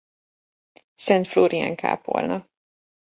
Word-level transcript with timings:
Szent 0.95 1.27
Flórián-kápolna. 1.27 2.47